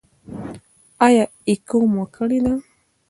ایا 1.05 1.23
اکو 1.49 1.79
مو 1.91 2.03
کړې 2.15 2.39
ده؟ 2.45 2.53